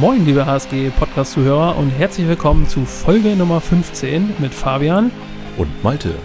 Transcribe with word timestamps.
Moin, 0.00 0.24
liebe 0.24 0.44
HSG-Podcast-Zuhörer 0.44 1.78
und 1.78 1.90
herzlich 1.90 2.26
willkommen 2.26 2.66
zu 2.66 2.84
Folge 2.84 3.36
Nummer 3.36 3.60
15 3.60 4.34
mit 4.40 4.52
Fabian 4.52 5.12
und 5.56 5.84
Malte. 5.84 6.16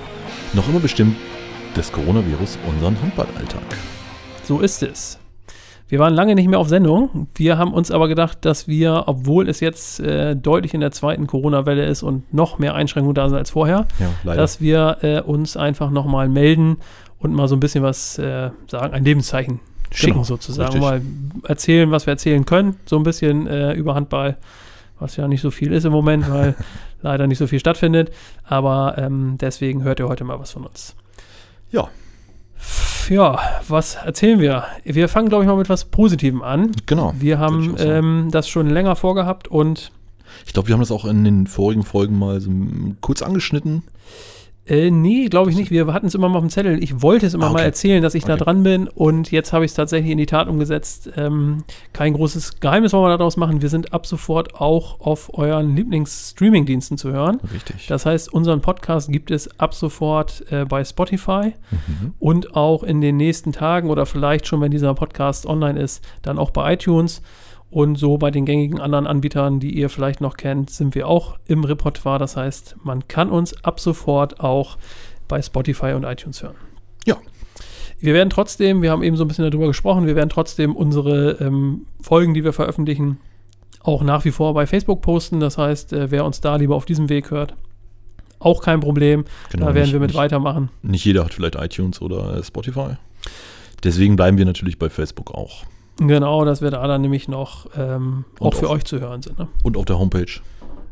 Noch 0.53 0.67
immer 0.67 0.79
bestimmt 0.79 1.15
des 1.75 1.91
Coronavirus 1.91 2.57
unseren 2.67 2.99
Handballalltag. 2.99 3.61
So 4.43 4.59
ist 4.59 4.81
es. 4.81 5.19
Wir 5.87 5.99
waren 5.99 6.15
lange 6.15 6.33
nicht 6.33 6.47
mehr 6.47 6.57
auf 6.57 6.67
Sendung. 6.67 7.27
Wir 7.35 7.59
haben 7.59 7.75
uns 7.75 7.91
aber 7.91 8.07
gedacht, 8.07 8.39
dass 8.43 8.67
wir, 8.67 9.03
obwohl 9.05 9.47
es 9.47 9.59
jetzt 9.59 9.99
äh, 9.99 10.35
deutlich 10.35 10.73
in 10.73 10.81
der 10.81 10.91
zweiten 10.91 11.27
Corona-Welle 11.27 11.85
ist 11.85 12.01
und 12.01 12.33
noch 12.33 12.57
mehr 12.57 12.73
Einschränkungen 12.73 13.13
da 13.13 13.29
sind 13.29 13.37
als 13.37 13.51
vorher, 13.51 13.85
Ja, 13.99 14.33
dass 14.35 14.61
wir 14.61 14.97
äh, 15.03 15.21
uns 15.21 15.55
einfach 15.55 15.91
nochmal 15.91 16.27
melden 16.27 16.77
und 17.19 17.35
mal 17.35 17.47
so 17.47 17.55
ein 17.55 17.59
bisschen 17.59 17.83
was 17.83 18.15
sagen, 18.15 18.93
ein 18.93 19.03
Lebenszeichen 19.03 19.59
schicken 19.91 20.13
Genau, 20.13 20.23
sozusagen. 20.23 20.73
richtig. 20.73 20.81
Mal 20.81 21.01
erzählen, 21.49 21.91
was 21.91 22.05
wir 22.05 22.11
erzählen 22.11 22.45
können. 22.45 22.77
So 22.85 22.97
ein 22.97 23.03
bisschen 23.03 23.47
äh, 23.47 23.73
über 23.73 23.95
Handball, 23.95 24.37
was 24.99 25.15
ja 25.15 25.27
nicht 25.27 25.41
so 25.41 25.51
viel 25.51 25.71
ist 25.73 25.85
im 25.85 25.91
Moment, 25.91 26.29
weil 26.31 26.55
leider 27.01 27.27
nicht 27.27 27.37
so 27.39 27.47
viel 27.47 27.59
stattfindet. 27.59 28.11
Aber 28.43 28.95
ähm, 28.97 29.37
deswegen 29.39 29.83
hört 29.83 29.99
ihr 29.99 30.07
heute 30.07 30.23
mal 30.23 30.39
was 30.39 30.51
von 30.51 30.65
uns. 30.65 30.95
Ja, 31.71 31.87
Ja, 33.09 33.39
was 33.67 33.95
erzählen 33.95 34.39
wir? 34.39 34.65
Wir 34.83 35.07
fangen, 35.09 35.29
glaube 35.29 35.43
ich, 35.43 35.47
mal 35.49 35.55
mit 35.57 35.69
was 35.69 35.85
Positivem 35.85 36.41
an. 36.41 36.71
genau. 36.85 37.13
Wir 37.17 37.39
haben 37.39 37.75
ähm, 37.79 38.27
das 38.31 38.47
schon 38.49 38.69
länger 38.69 38.95
vorgehabt 38.95 39.47
und 39.47 39.91
Ich 40.45 40.53
glaube, 40.53 40.67
wir 40.67 40.73
haben 40.73 40.81
das 40.81 40.91
auch 40.91 41.05
in 41.05 41.23
den 41.23 41.47
vorigen 41.47 41.83
Folgen 41.83 42.17
mal 42.19 42.41
so 42.41 42.51
kurz 43.01 43.21
angeschnitten. 43.21 43.83
Äh, 44.67 44.91
nee, 44.91 45.27
glaube 45.27 45.49
ich 45.49 45.55
nicht. 45.55 45.71
Wir 45.71 45.87
hatten 45.93 46.07
es 46.07 46.15
immer 46.15 46.27
mal 46.29 46.37
auf 46.37 46.43
dem 46.43 46.49
Zettel. 46.49 46.81
Ich 46.83 47.01
wollte 47.01 47.25
es 47.25 47.33
immer 47.33 47.45
Ah, 47.45 47.49
okay. 47.51 47.59
mal 47.59 47.63
erzählen, 47.65 48.01
dass 48.03 48.15
ich 48.15 48.23
da 48.25 48.33
Okay. 48.33 48.43
dran 48.43 48.63
bin 48.63 48.87
und 48.87 49.31
jetzt 49.31 49.53
habe 49.53 49.63
ich 49.65 49.71
es 49.71 49.75
tatsächlich 49.75 50.11
in 50.11 50.17
die 50.17 50.25
Tat 50.25 50.47
umgesetzt. 50.47 51.09
Ähm, 51.15 51.63
kein 51.93 52.13
großes 52.13 52.59
Geheimnis 52.59 52.91
wollen 52.93 53.05
wir 53.11 53.17
daraus 53.17 53.37
machen. 53.37 53.61
Wir 53.61 53.69
sind 53.69 53.93
ab 53.93 54.05
sofort 54.05 54.55
auch 54.55 54.99
auf 54.99 55.31
euren 55.37 55.75
Lieblings-Streaming-Diensten 55.75 56.97
zu 56.97 57.11
hören. 57.11 57.39
Richtig. 57.53 57.87
Das 57.87 58.05
heißt, 58.05 58.31
unseren 58.33 58.61
Podcast 58.61 59.11
gibt 59.11 59.31
es 59.31 59.59
ab 59.59 59.73
sofort 59.73 60.43
äh, 60.51 60.65
bei 60.65 60.83
Spotify 60.83 61.53
Mhm. 61.71 62.13
und 62.19 62.55
auch 62.55 62.83
in 62.83 63.01
den 63.01 63.17
nächsten 63.17 63.51
Tagen 63.53 63.89
oder 63.89 64.05
vielleicht 64.05 64.47
schon, 64.47 64.61
wenn 64.61 64.71
dieser 64.71 64.93
Podcast 64.93 65.45
online 65.45 65.79
ist, 65.79 66.03
dann 66.21 66.37
auch 66.37 66.51
bei 66.51 66.73
iTunes. 66.73 67.21
Und 67.69 67.97
so 67.97 68.17
bei 68.17 68.31
den 68.31 68.45
gängigen 68.45 68.79
anderen 68.79 69.05
Anbietern, 69.07 69.59
die 69.59 69.77
ihr 69.77 69.89
vielleicht 69.89 70.21
noch 70.21 70.37
kennt, 70.37 70.69
sind 70.69 70.95
wir 70.95 71.07
auch 71.07 71.37
im 71.47 71.63
Repertoire. 71.65 72.17
Das 72.17 72.37
heißt, 72.37 72.77
man 72.83 73.07
kann 73.09 73.29
uns 73.29 73.61
ab 73.65 73.79
sofort 73.79 74.39
auch 74.39 74.77
bei 75.27 75.41
Spotify 75.41 75.91
und 75.93 76.05
iTunes 76.05 76.41
hören. 76.41 76.55
Ja. 77.05 77.17
Wir 77.99 78.13
werden 78.13 78.29
trotzdem, 78.29 78.81
wir 78.81 78.91
haben 78.91 79.03
eben 79.03 79.17
so 79.17 79.25
ein 79.25 79.27
bisschen 79.27 79.49
darüber 79.49 79.67
gesprochen, 79.67 80.05
wir 80.07 80.15
werden 80.15 80.29
trotzdem 80.29 80.75
unsere 80.75 81.31
ähm, 81.41 81.87
Folgen, 82.01 82.33
die 82.33 82.43
wir 82.43 82.53
veröffentlichen, 82.53 83.17
auch 83.81 84.01
nach 84.03 84.23
wie 84.23 84.31
vor 84.31 84.53
bei 84.53 84.65
Facebook 84.67 85.01
posten. 85.01 85.39
Das 85.41 85.57
heißt, 85.57 85.91
äh, 85.93 86.09
wer 86.11 86.23
uns 86.23 86.39
da 86.39 86.55
lieber 86.55 86.75
auf 86.75 86.85
diesem 86.85 87.09
Weg 87.09 87.31
hört, 87.31 87.55
auch 88.39 88.61
kein 88.61 88.79
Problem. 88.79 89.25
Genau, 89.51 89.65
da 89.65 89.73
werden 89.73 89.85
nicht- 89.85 89.93
wir 89.93 89.99
mit 89.99 90.11
nicht- 90.11 90.17
weitermachen. 90.17 90.69
Nicht 90.83 91.03
jeder 91.03 91.25
hat 91.25 91.33
vielleicht 91.33 91.55
iTunes 91.55 92.01
oder 92.01 92.37
äh, 92.37 92.43
Spotify. 92.43 92.95
Deswegen 93.83 94.15
bleiben 94.15 94.37
wir 94.37 94.45
natürlich 94.45 94.79
bei 94.79 94.89
Facebook 94.89 95.31
auch. 95.33 95.63
Genau, 95.99 96.45
dass 96.45 96.61
wir 96.61 96.69
da 96.71 96.85
dann 96.87 97.01
nämlich 97.01 97.27
noch 97.27 97.65
ähm, 97.77 98.25
auch 98.39 98.53
für 98.53 98.67
auch- 98.67 98.71
euch 98.75 98.85
zu 98.85 98.99
hören 98.99 99.21
sind. 99.21 99.39
Ne? 99.39 99.47
Und 99.63 99.77
auf 99.77 99.85
der 99.85 99.97
Homepage. 99.99 100.25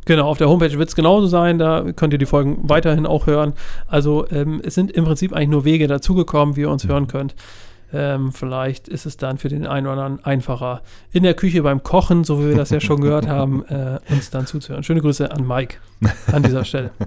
Genau, 0.05 0.27
auf 0.27 0.37
der 0.37 0.49
Homepage 0.49 0.77
wird 0.77 0.89
es 0.89 0.95
genauso 0.95 1.25
sein, 1.27 1.57
da 1.57 1.83
könnt 1.95 2.13
ihr 2.13 2.19
die 2.19 2.25
Folgen 2.27 2.59
weiterhin 2.69 3.05
auch 3.07 3.25
hören. 3.25 3.53
Also 3.87 4.27
ähm, 4.29 4.61
es 4.63 4.75
sind 4.75 4.91
im 4.91 5.03
Prinzip 5.05 5.33
eigentlich 5.33 5.49
nur 5.49 5.65
Wege 5.65 5.87
dazugekommen, 5.87 6.55
wie 6.55 6.61
ihr 6.61 6.69
uns 6.69 6.83
Mhm. 6.85 6.89
hören 6.89 7.07
könnt. 7.07 7.35
Ähm, 7.93 8.31
vielleicht 8.31 8.87
ist 8.87 9.05
es 9.05 9.17
dann 9.17 9.37
für 9.37 9.47
den 9.47 9.65
einen 9.67 9.87
oder 9.87 10.03
anderen 10.03 10.25
einfacher, 10.25 10.81
in 11.11 11.23
der 11.23 11.33
Küche 11.33 11.61
beim 11.63 11.81
Kochen, 11.81 12.23
so 12.23 12.39
wie 12.39 12.49
wir 12.49 12.55
das 12.55 12.69
ja 12.71 12.79
schon 12.81 12.99
gehört 12.99 13.27
haben, 13.29 13.63
äh, 13.65 13.99
uns 14.09 14.29
dann 14.31 14.45
zuzuhören. 14.47 14.83
Schöne 14.83 15.01
Grüße 15.01 15.31
an 15.31 15.47
Mike 15.47 15.77
an 16.31 16.43
dieser 16.43 16.65
Stelle. 16.65 16.91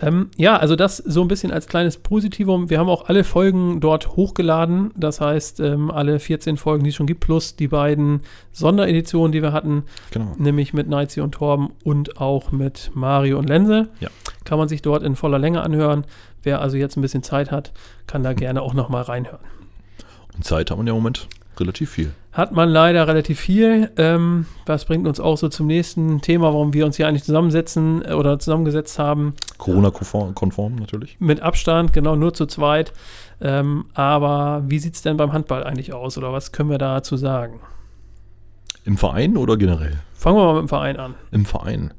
Ähm, 0.00 0.30
ja, 0.36 0.56
also 0.56 0.76
das 0.76 0.98
so 0.98 1.22
ein 1.22 1.28
bisschen 1.28 1.50
als 1.50 1.66
kleines 1.66 1.96
Positivum. 1.96 2.70
Wir 2.70 2.78
haben 2.78 2.88
auch 2.88 3.08
alle 3.08 3.24
Folgen 3.24 3.80
dort 3.80 4.16
hochgeladen. 4.16 4.92
Das 4.96 5.20
heißt, 5.20 5.60
ähm, 5.60 5.90
alle 5.90 6.20
14 6.20 6.56
Folgen, 6.56 6.84
die 6.84 6.90
es 6.90 6.96
schon 6.96 7.06
gibt, 7.06 7.20
plus 7.20 7.56
die 7.56 7.68
beiden 7.68 8.20
Sondereditionen, 8.52 9.32
die 9.32 9.42
wir 9.42 9.52
hatten, 9.52 9.84
Genau. 10.12 10.34
nämlich 10.38 10.72
mit 10.72 10.88
Neizi 10.88 11.20
und 11.20 11.32
Torben 11.32 11.70
und 11.82 12.20
auch 12.20 12.52
mit 12.52 12.92
Mario 12.94 13.38
und 13.38 13.48
Lense. 13.48 13.88
Ja. 14.00 14.08
Kann 14.44 14.58
man 14.58 14.68
sich 14.68 14.82
dort 14.82 15.02
in 15.02 15.16
voller 15.16 15.38
Länge 15.38 15.62
anhören. 15.62 16.04
Wer 16.42 16.60
also 16.60 16.76
jetzt 16.76 16.96
ein 16.96 17.02
bisschen 17.02 17.22
Zeit 17.24 17.50
hat, 17.50 17.72
kann 18.06 18.22
da 18.22 18.32
gerne 18.32 18.62
auch 18.62 18.74
noch 18.74 18.88
mal 18.88 19.02
reinhören. 19.02 19.44
Und 20.36 20.44
Zeit 20.44 20.70
hat 20.70 20.78
man 20.78 20.86
ja 20.86 20.92
im 20.92 20.98
Moment 20.98 21.26
relativ 21.60 21.90
viel. 21.90 22.12
Hat 22.32 22.52
man 22.52 22.68
leider 22.68 23.08
relativ 23.08 23.40
viel. 23.40 23.90
Ähm, 23.96 24.46
das 24.64 24.84
bringt 24.84 25.06
uns 25.06 25.18
auch 25.18 25.36
so 25.36 25.48
zum 25.48 25.66
nächsten 25.66 26.20
Thema, 26.20 26.52
warum 26.52 26.72
wir 26.72 26.86
uns 26.86 26.96
hier 26.96 27.08
eigentlich 27.08 27.24
zusammensetzen 27.24 28.04
äh, 28.04 28.12
oder 28.12 28.38
zusammengesetzt 28.38 28.98
haben. 28.98 29.34
Corona-konform 29.58 30.76
natürlich. 30.76 31.16
Mit 31.18 31.40
Abstand, 31.40 31.92
genau, 31.92 32.16
nur 32.16 32.34
zu 32.34 32.46
zweit. 32.46 32.92
Ähm, 33.40 33.86
aber 33.94 34.62
wie 34.66 34.78
sieht 34.78 34.94
es 34.94 35.02
denn 35.02 35.16
beim 35.16 35.32
Handball 35.32 35.64
eigentlich 35.64 35.92
aus 35.92 36.18
oder 36.18 36.32
was 36.32 36.52
können 36.52 36.70
wir 36.70 36.78
dazu 36.78 37.16
sagen? 37.16 37.60
Im 38.88 38.96
Verein 38.96 39.36
oder 39.36 39.58
generell? 39.58 39.98
Fangen 40.14 40.38
wir 40.38 40.44
mal 40.46 40.54
mit 40.54 40.62
dem 40.62 40.68
Verein 40.70 40.96
an. 40.96 41.14
Im 41.30 41.44
Verein. 41.44 41.92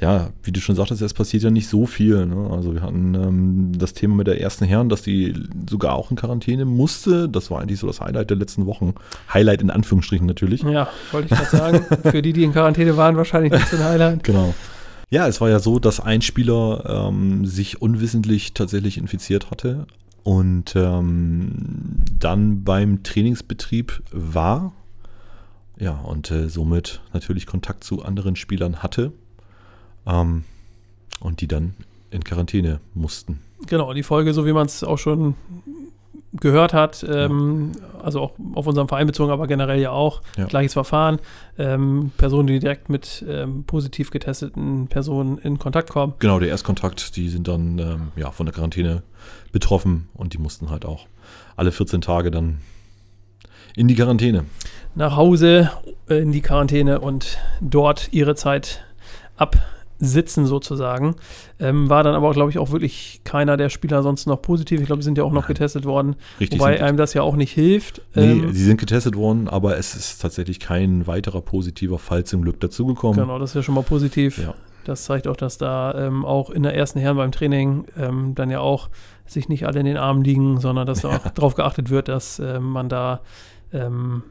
Ja, 0.00 0.30
wie 0.44 0.52
du 0.52 0.60
schon 0.60 0.76
sagtest, 0.76 1.02
es 1.02 1.12
passiert 1.12 1.42
ja 1.42 1.50
nicht 1.50 1.66
so 1.66 1.84
viel. 1.84 2.26
Ne? 2.26 2.48
Also 2.52 2.74
wir 2.74 2.82
hatten 2.82 3.14
ähm, 3.14 3.72
das 3.76 3.92
Thema 3.92 4.14
mit 4.14 4.28
der 4.28 4.40
ersten 4.40 4.64
Herren, 4.64 4.88
dass 4.88 5.02
die 5.02 5.34
sogar 5.68 5.96
auch 5.96 6.12
in 6.12 6.16
Quarantäne 6.16 6.64
musste. 6.64 7.28
Das 7.28 7.50
war 7.50 7.60
eigentlich 7.60 7.80
so 7.80 7.88
das 7.88 8.00
Highlight 8.00 8.30
der 8.30 8.36
letzten 8.36 8.66
Wochen. 8.66 8.94
Highlight 9.34 9.62
in 9.62 9.70
Anführungsstrichen 9.72 10.28
natürlich. 10.28 10.62
Ja, 10.62 10.88
wollte 11.10 11.26
ich 11.28 11.36
gerade 11.36 11.50
sagen. 11.50 11.86
Für 12.08 12.22
die, 12.22 12.32
die 12.32 12.44
in 12.44 12.52
Quarantäne 12.52 12.96
waren, 12.96 13.16
wahrscheinlich 13.16 13.50
nicht 13.50 13.66
so 13.66 13.76
ein 13.76 13.82
Highlight. 13.82 14.22
Genau. 14.22 14.54
Ja, 15.10 15.26
es 15.26 15.40
war 15.40 15.50
ja 15.50 15.58
so, 15.58 15.80
dass 15.80 15.98
ein 15.98 16.22
Spieler 16.22 17.08
ähm, 17.08 17.46
sich 17.46 17.82
unwissentlich 17.82 18.54
tatsächlich 18.54 18.96
infiziert 18.96 19.50
hatte 19.50 19.88
und 20.22 20.76
ähm, 20.76 21.96
dann 22.16 22.62
beim 22.62 23.02
Trainingsbetrieb 23.02 24.04
war. 24.12 24.72
Ja, 25.78 25.92
und 25.92 26.30
äh, 26.30 26.48
somit 26.48 27.00
natürlich 27.12 27.46
Kontakt 27.46 27.84
zu 27.84 28.02
anderen 28.04 28.36
Spielern 28.36 28.82
hatte 28.82 29.12
ähm, 30.06 30.44
und 31.20 31.40
die 31.40 31.48
dann 31.48 31.74
in 32.10 32.24
Quarantäne 32.24 32.80
mussten. 32.94 33.40
Genau, 33.66 33.92
die 33.92 34.02
Folge, 34.02 34.32
so 34.34 34.46
wie 34.46 34.52
man 34.52 34.66
es 34.66 34.82
auch 34.82 34.98
schon 34.98 35.34
gehört 36.34 36.74
hat, 36.74 37.04
ähm, 37.08 37.72
also 38.02 38.20
auch 38.20 38.32
auf 38.54 38.66
unseren 38.66 38.86
Verein 38.86 39.06
bezogen, 39.06 39.30
aber 39.30 39.46
generell 39.46 39.80
ja 39.80 39.90
auch, 39.90 40.20
Ja. 40.36 40.44
gleiches 40.44 40.74
Verfahren, 40.74 41.18
ähm, 41.58 42.12
Personen, 42.18 42.46
die 42.48 42.58
direkt 42.58 42.88
mit 42.90 43.24
ähm, 43.26 43.64
positiv 43.64 44.10
getesteten 44.10 44.88
Personen 44.88 45.38
in 45.38 45.58
Kontakt 45.58 45.88
kommen. 45.90 46.14
Genau, 46.18 46.38
der 46.38 46.48
Erstkontakt, 46.50 47.16
die 47.16 47.28
sind 47.30 47.48
dann 47.48 47.78
ähm, 47.78 48.08
ja, 48.16 48.30
von 48.30 48.44
der 48.46 48.54
Quarantäne 48.54 49.02
betroffen 49.52 50.08
und 50.14 50.34
die 50.34 50.38
mussten 50.38 50.70
halt 50.70 50.84
auch 50.84 51.06
alle 51.56 51.72
14 51.72 52.02
Tage 52.02 52.30
dann 52.30 52.58
in 53.76 53.88
die 53.88 53.94
Quarantäne. 53.94 54.44
nach 54.94 55.16
Hause 55.16 55.70
äh, 56.08 56.16
in 56.16 56.32
die 56.32 56.40
Quarantäne 56.40 57.00
und 57.00 57.38
dort 57.60 58.08
ihre 58.12 58.34
Zeit 58.34 58.84
absitzen 60.00 60.46
sozusagen. 60.46 61.16
Ähm, 61.58 61.88
war 61.90 62.02
dann 62.04 62.14
aber, 62.14 62.32
glaube 62.32 62.50
ich, 62.50 62.58
auch 62.58 62.70
wirklich 62.70 63.20
keiner 63.24 63.56
der 63.56 63.68
Spieler 63.68 64.02
sonst 64.02 64.26
noch 64.26 64.40
positiv. 64.40 64.80
Ich 64.80 64.86
glaube, 64.86 65.02
sie 65.02 65.06
sind 65.06 65.18
ja 65.18 65.24
auch 65.24 65.32
noch 65.32 65.46
getestet 65.46 65.84
worden, 65.84 66.16
Richtig. 66.40 66.60
wobei 66.60 66.82
einem 66.82 66.96
das 66.96 67.14
ja 67.14 67.22
auch 67.22 67.36
nicht 67.36 67.52
hilft. 67.52 68.02
Nee, 68.14 68.32
Ähm, 68.32 68.52
sie 68.52 68.64
sind 68.64 68.78
getestet 68.78 69.16
worden, 69.16 69.48
aber 69.48 69.76
es 69.76 69.94
ist 69.94 70.20
tatsächlich 70.22 70.60
kein 70.60 71.06
weiterer 71.06 71.40
positiver 71.40 71.98
Fall 71.98 72.24
zum 72.24 72.42
Glück 72.42 72.60
dazugekommen. 72.60 73.18
genau, 73.20 73.38
das 73.38 73.50
ist 73.50 73.54
ja 73.54 73.62
schon 73.62 73.74
mal 73.74 73.82
positiv. 73.82 74.38
Ja. 74.38 74.54
Das 74.84 75.04
zeigt 75.04 75.26
auch, 75.28 75.36
dass 75.36 75.58
da 75.58 75.94
ähm, 76.06 76.24
auch 76.24 76.48
in 76.48 76.62
der 76.62 76.74
ersten 76.74 76.98
Herren 76.98 77.16
beim 77.16 77.32
Training 77.32 77.84
ähm, 77.98 78.34
dann 78.34 78.50
ja 78.50 78.60
auch 78.60 78.88
sich 79.26 79.48
nicht 79.48 79.66
alle 79.66 79.80
in 79.80 79.86
den 79.86 79.98
Armen 79.98 80.24
liegen, 80.24 80.60
sondern 80.60 80.86
dass 80.86 81.02
da 81.02 81.08
auch 81.08 81.28
darauf 81.34 81.54
geachtet 81.54 81.90
wird, 81.90 82.08
dass 82.08 82.38
ähm, 82.38 82.62
man 82.70 82.88
da 82.88 83.20
ähm, 83.72 84.22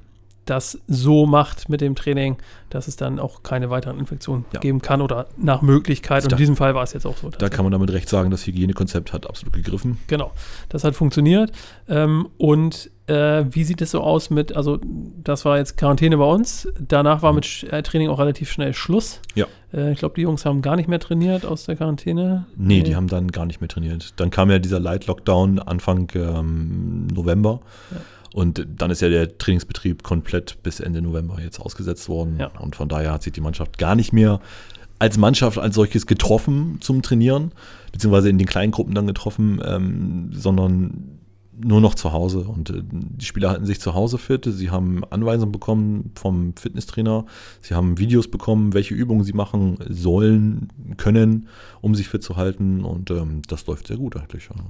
das 0.49 0.79
so 0.87 1.25
macht 1.25 1.69
mit 1.69 1.81
dem 1.81 1.95
Training, 1.95 2.37
dass 2.69 2.87
es 2.87 2.95
dann 2.95 3.19
auch 3.19 3.43
keine 3.43 3.69
weiteren 3.69 3.99
Infektionen 3.99 4.45
Ja. 4.53 4.59
geben 4.59 4.81
kann 4.81 5.01
oder 5.01 5.27
nach 5.37 5.61
Möglichkeit. 5.61 6.23
Und 6.25 6.31
in 6.33 6.37
diesem 6.37 6.55
Fall 6.55 6.75
war 6.75 6.83
es 6.83 6.93
jetzt 6.93 7.05
auch 7.05 7.17
so. 7.17 7.29
Da 7.29 7.49
kann 7.49 7.63
man 7.63 7.71
damit 7.71 7.91
recht 7.91 8.09
sagen, 8.09 8.29
das 8.31 8.45
Hygienekonzept 8.47 9.13
hat 9.13 9.27
absolut 9.27 9.53
gegriffen. 9.53 9.99
Genau, 10.07 10.31
das 10.69 10.83
hat 10.83 10.95
funktioniert. 10.95 11.51
Ähm, 11.87 12.27
und 12.37 12.89
äh, 13.07 13.45
wie 13.51 13.63
sieht 13.63 13.81
es 13.81 13.91
so 13.91 14.01
aus 14.01 14.29
mit, 14.29 14.53
also 14.55 14.79
das 15.23 15.45
war 15.45 15.57
jetzt 15.57 15.77
Quarantäne 15.77 16.17
bei 16.17 16.25
uns, 16.25 16.67
danach 16.77 17.21
war 17.21 17.31
mit 17.31 17.45
Sch- 17.45 17.69
äh, 17.71 17.81
Training 17.81 18.09
auch 18.09 18.19
relativ 18.19 18.51
schnell 18.51 18.73
Schluss. 18.73 19.21
Ja. 19.33 19.45
Äh, 19.73 19.93
ich 19.93 19.99
glaube, 19.99 20.15
die 20.15 20.23
Jungs 20.23 20.45
haben 20.45 20.61
gar 20.61 20.75
nicht 20.75 20.89
mehr 20.89 20.99
trainiert 20.99 21.45
aus 21.45 21.63
der 21.65 21.77
Quarantäne. 21.77 22.47
Nee, 22.57 22.81
die 22.83 22.97
haben 22.97 23.07
dann 23.07 23.31
gar 23.31 23.45
nicht 23.45 23.61
mehr 23.61 23.69
trainiert. 23.69 24.13
Dann 24.17 24.29
kam 24.29 24.51
ja 24.51 24.59
dieser 24.59 24.81
Light-Lockdown 24.81 25.59
Anfang 25.59 26.09
ähm, 26.15 27.07
November. 27.07 27.61
Ja. 27.91 27.97
Und 28.37 28.67
dann 28.69 28.91
ist 28.91 29.01
ja 29.01 29.09
der 29.09 29.39
Trainingsbetrieb 29.39 30.03
komplett 30.03 30.61
bis 30.61 30.79
Ende 30.79 31.01
November 31.01 31.41
jetzt 31.41 31.59
ausgesetzt 31.59 32.07
worden. 32.07 32.37
Ja. 32.39 32.51
Und 32.59 32.75
von 32.75 32.87
daher 32.87 33.13
hat 33.13 33.23
sich 33.23 33.33
die 33.33 33.41
Mannschaft 33.41 33.79
gar 33.79 33.95
nicht 33.95 34.13
mehr 34.13 34.41
als 34.99 35.17
Mannschaft 35.17 35.57
als 35.57 35.73
solches 35.73 36.05
getroffen 36.05 36.77
zum 36.79 37.01
Trainieren, 37.01 37.51
beziehungsweise 37.91 38.29
in 38.29 38.37
den 38.37 38.45
kleinen 38.45 38.71
Gruppen 38.71 38.93
dann 38.93 39.07
getroffen, 39.07 39.59
ähm, 39.65 40.29
sondern 40.33 41.17
nur 41.59 41.81
noch 41.81 41.95
zu 41.95 42.11
Hause. 42.11 42.41
Und 42.41 42.69
äh, 42.69 42.83
die 42.83 43.25
Spieler 43.25 43.49
halten 43.49 43.65
sich 43.65 43.79
zu 43.79 43.95
Hause 43.95 44.19
fit. 44.19 44.47
Sie 44.47 44.69
haben 44.69 45.03
Anweisungen 45.09 45.51
bekommen 45.51 46.11
vom 46.13 46.55
Fitnesstrainer. 46.57 47.25
Sie 47.61 47.73
haben 47.73 47.97
Videos 47.97 48.29
bekommen, 48.29 48.75
welche 48.75 48.93
Übungen 48.93 49.23
sie 49.23 49.33
machen 49.33 49.79
sollen, 49.89 50.67
können, 50.97 51.47
um 51.81 51.95
sich 51.95 52.07
fit 52.07 52.21
zu 52.21 52.35
halten. 52.35 52.85
Und 52.85 53.09
ähm, 53.09 53.41
das 53.47 53.65
läuft 53.65 53.87
sehr 53.87 53.97
gut 53.97 54.15
eigentlich. 54.15 54.49
Ja. 54.55 54.63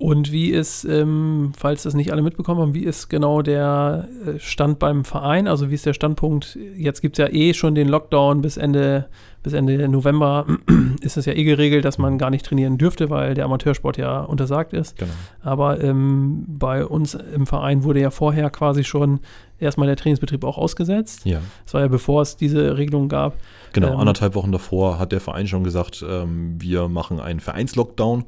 Und 0.00 0.32
wie 0.32 0.48
ist, 0.48 0.84
ähm, 0.86 1.52
falls 1.54 1.82
das 1.82 1.92
nicht 1.92 2.10
alle 2.10 2.22
mitbekommen 2.22 2.62
haben, 2.62 2.72
wie 2.72 2.84
ist 2.84 3.10
genau 3.10 3.42
der 3.42 4.08
äh, 4.26 4.38
Stand 4.38 4.78
beim 4.78 5.04
Verein? 5.04 5.46
Also 5.46 5.68
wie 5.68 5.74
ist 5.74 5.84
der 5.84 5.92
Standpunkt? 5.92 6.58
Jetzt 6.74 7.02
gibt 7.02 7.18
es 7.18 7.22
ja 7.22 7.30
eh 7.30 7.52
schon 7.52 7.74
den 7.74 7.86
Lockdown 7.86 8.40
bis 8.40 8.56
Ende, 8.56 9.08
bis 9.42 9.52
Ende 9.52 9.86
November 9.90 10.46
ist 11.02 11.18
es 11.18 11.26
ja 11.26 11.34
eh 11.34 11.44
geregelt, 11.44 11.84
dass 11.84 11.98
man 11.98 12.16
gar 12.16 12.30
nicht 12.30 12.46
trainieren 12.46 12.78
dürfte, 12.78 13.10
weil 13.10 13.34
der 13.34 13.44
Amateursport 13.44 13.98
ja 13.98 14.22
untersagt 14.22 14.72
ist. 14.72 14.96
Genau. 14.96 15.12
Aber 15.42 15.84
ähm, 15.84 16.46
bei 16.48 16.86
uns 16.86 17.12
im 17.12 17.46
Verein 17.46 17.84
wurde 17.84 18.00
ja 18.00 18.10
vorher 18.10 18.48
quasi 18.48 18.84
schon 18.84 19.20
erstmal 19.58 19.86
der 19.86 19.96
Trainingsbetrieb 19.96 20.44
auch 20.44 20.56
ausgesetzt. 20.56 21.26
Ja. 21.26 21.40
Das 21.66 21.74
war 21.74 21.82
ja 21.82 21.88
bevor 21.88 22.22
es 22.22 22.38
diese 22.38 22.78
Regelung 22.78 23.10
gab. 23.10 23.36
Genau, 23.74 23.92
Ähm, 23.92 23.98
anderthalb 23.98 24.34
Wochen 24.34 24.50
davor 24.50 24.98
hat 24.98 25.12
der 25.12 25.20
Verein 25.20 25.46
schon 25.46 25.62
gesagt, 25.62 26.02
ähm, 26.08 26.56
wir 26.58 26.88
machen 26.88 27.20
einen 27.20 27.40
Vereinslockdown 27.40 28.24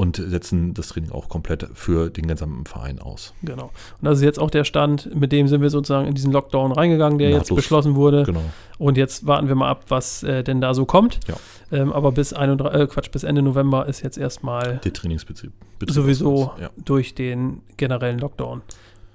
und 0.00 0.16
setzen 0.16 0.72
das 0.72 0.88
Training 0.88 1.10
auch 1.12 1.28
komplett 1.28 1.68
für 1.74 2.08
den 2.08 2.26
gesamten 2.26 2.64
Verein 2.64 3.00
aus. 3.00 3.34
Genau. 3.42 3.64
Und 3.64 3.72
das 4.08 4.16
ist 4.18 4.24
jetzt 4.24 4.38
auch 4.38 4.50
der 4.50 4.64
Stand, 4.64 5.14
mit 5.14 5.30
dem 5.30 5.46
sind 5.46 5.60
wir 5.60 5.68
sozusagen 5.68 6.06
in 6.08 6.14
diesen 6.14 6.32
Lockdown 6.32 6.72
reingegangen, 6.72 7.18
der 7.18 7.28
jetzt 7.28 7.38
Nahtlos. 7.50 7.56
beschlossen 7.56 7.96
wurde. 7.96 8.22
Genau. 8.24 8.40
Und 8.78 8.96
jetzt 8.96 9.26
warten 9.26 9.48
wir 9.48 9.54
mal 9.56 9.68
ab, 9.68 9.84
was 9.88 10.22
äh, 10.22 10.42
denn 10.42 10.62
da 10.62 10.72
so 10.72 10.86
kommt. 10.86 11.20
Ja. 11.28 11.34
Ähm, 11.70 11.92
aber 11.92 12.12
bis, 12.12 12.32
31, 12.32 12.80
äh, 12.80 12.86
Quatsch, 12.86 13.10
bis 13.10 13.24
Ende 13.24 13.42
November 13.42 13.86
ist 13.86 14.00
jetzt 14.02 14.16
erstmal 14.16 14.80
Der 14.82 14.92
Trainingsbetrieb. 14.92 15.52
Betrieb 15.78 15.94
sowieso 15.94 16.52
Ja. 16.58 16.70
durch 16.82 17.14
den 17.14 17.60
generellen 17.76 18.18
Lockdown 18.20 18.62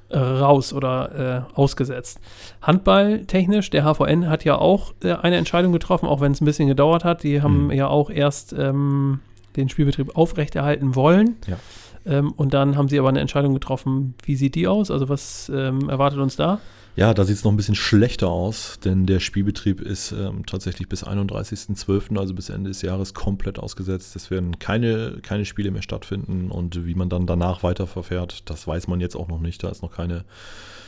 äh, 0.09 0.19
raus 0.19 0.71
oder 0.71 1.45
äh, 1.55 1.59
ausgesetzt. 1.59 2.19
Handballtechnisch, 2.61 3.69
der 3.71 3.83
HVN 3.85 4.29
hat 4.29 4.43
ja 4.43 4.57
auch 4.57 4.93
äh, 5.03 5.13
eine 5.13 5.37
Entscheidung 5.37 5.71
getroffen, 5.71 6.05
auch 6.07 6.21
wenn 6.21 6.31
es 6.31 6.41
ein 6.41 6.45
bisschen 6.45 6.67
gedauert 6.67 7.03
hat. 7.03 7.23
Die 7.23 7.41
haben 7.41 7.65
Mhm. 7.65 7.71
ja 7.71 7.87
auch 7.87 8.09
erst 8.11 8.53
ähm, 8.53 9.19
den 9.57 9.69
Spielbetrieb 9.69 10.15
aufrechterhalten 10.15 10.95
wollen. 10.95 11.35
Ja. 11.47 11.57
Ähm, 12.05 12.31
und 12.33 12.53
dann 12.53 12.77
haben 12.77 12.87
sie 12.87 12.99
aber 12.99 13.09
eine 13.09 13.19
Entscheidung 13.19 13.53
getroffen. 13.53 14.15
Wie 14.23 14.35
sieht 14.35 14.55
die 14.55 14.67
aus? 14.67 14.91
Also 14.91 15.09
was 15.09 15.51
ähm, 15.53 15.89
erwartet 15.89 16.19
uns 16.19 16.35
da? 16.35 16.59
Ja, 16.97 17.13
da 17.13 17.25
sieht 17.25 17.35
es 17.35 17.43
noch 17.43 17.51
ein 17.51 17.57
bisschen 17.57 17.75
schlechter 17.75 18.29
aus, 18.29 18.79
denn 18.79 19.05
der 19.05 19.19
Spielbetrieb 19.19 19.81
ist 19.81 20.13
ähm, 20.13 20.45
tatsächlich 20.45 20.87
bis 20.87 21.05
31.12., 21.05 22.17
also 22.17 22.33
bis 22.33 22.49
Ende 22.49 22.69
des 22.69 22.81
Jahres, 22.83 23.13
komplett 23.13 23.59
ausgesetzt. 23.59 24.15
Es 24.15 24.31
werden 24.31 24.59
keine, 24.59 25.17
keine 25.21 25.43
Spiele 25.43 25.71
mehr 25.71 25.81
stattfinden 25.81 26.51
und 26.51 26.85
wie 26.85 26.95
man 26.95 27.09
dann 27.09 27.27
danach 27.27 27.63
weiterverfährt, 27.63 28.49
das 28.49 28.65
weiß 28.65 28.87
man 28.87 29.01
jetzt 29.01 29.17
auch 29.17 29.27
noch 29.27 29.41
nicht. 29.41 29.61
Da 29.61 29.69
ist 29.69 29.81
noch 29.81 29.91
keine 29.91 30.23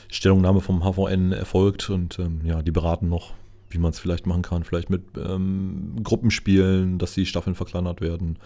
Stellungnahme 0.10 0.62
vom 0.62 0.82
HVN 0.82 1.34
erfolgt 1.34 1.90
und 1.90 2.20
ähm, 2.20 2.40
ja, 2.46 2.62
die 2.62 2.72
beraten 2.72 3.10
noch, 3.10 3.34
wie 3.70 3.78
man 3.80 3.92
es 3.92 4.00
vielleicht 4.00 4.26
machen 4.28 4.42
kann. 4.42 4.64
Vielleicht 4.64 4.90
mit 4.90 5.04
ähm, 5.18 5.96
Gruppenspielen, 6.04 6.98
dass 7.00 7.14
die 7.14 7.26
Staffeln 7.26 7.56
verkleinert 7.56 8.02
werden. 8.02 8.38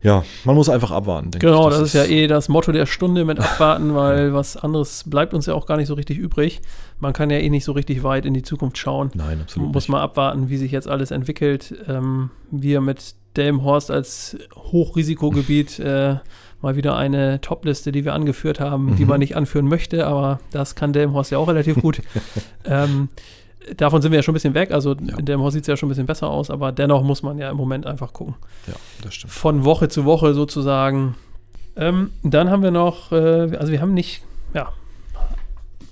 Ja, 0.00 0.22
man 0.44 0.54
muss 0.54 0.68
einfach 0.68 0.92
abwarten. 0.92 1.32
denke 1.32 1.44
Genau, 1.48 1.68
ich. 1.70 1.74
das, 1.74 1.82
ist 1.82 1.92
ja 1.94 2.04
eh 2.04 2.28
das 2.28 2.48
Motto 2.48 2.70
der 2.70 2.86
Stunde 2.86 3.24
mit 3.24 3.40
abwarten, 3.40 3.96
weil 3.96 4.32
was 4.32 4.56
anderes 4.56 5.02
bleibt 5.10 5.34
uns 5.34 5.46
ja 5.46 5.54
auch 5.54 5.66
gar 5.66 5.76
nicht 5.76 5.88
so 5.88 5.94
richtig 5.94 6.18
übrig. 6.18 6.60
Man 7.00 7.12
kann 7.12 7.30
ja 7.30 7.38
eh 7.38 7.50
nicht 7.50 7.64
so 7.64 7.72
richtig 7.72 8.04
weit 8.04 8.24
in 8.24 8.32
die 8.32 8.42
Zukunft 8.42 8.78
schauen. 8.78 9.10
Nein, 9.14 9.40
absolut. 9.40 9.72
Muss 9.72 9.84
nicht. 9.84 9.88
mal 9.88 10.00
abwarten, 10.02 10.50
wie 10.50 10.56
sich 10.56 10.70
jetzt 10.70 10.86
alles 10.86 11.10
entwickelt. 11.10 11.74
Ähm, 11.88 12.30
wir 12.52 12.80
mit 12.80 13.16
Delmenhorst 13.36 13.90
als 13.90 14.36
Hochrisikogebiet 14.54 15.78
äh, 15.80 16.16
mal 16.60 16.76
wieder 16.76 16.96
eine 16.96 17.40
Topliste, 17.40 17.90
die 17.92 18.04
wir 18.04 18.14
angeführt 18.14 18.60
haben, 18.60 18.96
die 18.96 19.02
Mhm. 19.02 19.08
man 19.08 19.18
nicht 19.20 19.36
anführen 19.36 19.66
möchte, 19.68 20.06
aber 20.06 20.38
das 20.52 20.74
kann 20.76 20.92
Delmenhorst 20.92 21.30
ja 21.32 21.38
auch 21.38 21.48
relativ 21.48 21.76
gut. 21.80 22.02
ähm, 22.64 23.08
davon 23.76 24.00
sind 24.02 24.12
wir 24.12 24.18
ja 24.18 24.22
schon 24.22 24.32
ein 24.32 24.34
bisschen 24.34 24.54
weg. 24.54 24.70
Also 24.72 24.94
Ja. 24.94 25.18
in 25.18 25.24
Delmenhorst 25.26 25.54
sieht 25.54 25.62
es 25.62 25.66
ja 25.68 25.76
schon 25.76 25.88
ein 25.88 25.90
bisschen 25.90 26.06
besser 26.06 26.28
aus, 26.28 26.50
aber 26.50 26.72
dennoch 26.72 27.02
muss 27.02 27.22
man 27.22 27.38
ja 27.38 27.50
im 27.50 27.56
Moment 27.56 27.86
einfach 27.86 28.12
gucken 28.12 28.34
Ja, 28.66 28.74
das 29.02 29.14
stimmt. 29.14 29.32
von 29.32 29.64
Woche 29.64 29.88
zu 29.88 30.04
Woche 30.04 30.34
sozusagen. 30.34 31.14
Ähm, 31.76 32.10
dann 32.22 32.50
haben 32.50 32.62
wir 32.62 32.70
noch, 32.72 33.12
äh, 33.12 33.56
also 33.56 33.70
wir 33.72 33.80
haben 33.80 33.94
nicht, 33.94 34.22
ja, 34.54 34.72